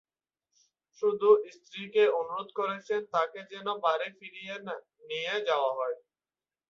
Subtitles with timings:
[1.03, 4.55] শুধু স্ত্রীকে অনুরোধ করেছেন তাঁকে যেন বাড়ি ফিরিয়ে
[5.09, 5.97] নিয়ে যাওয়া হয়।